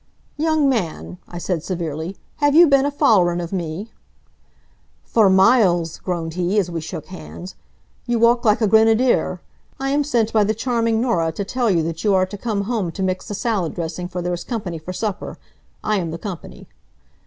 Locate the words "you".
2.55-2.65, 8.07-8.17, 11.69-11.83, 12.03-12.15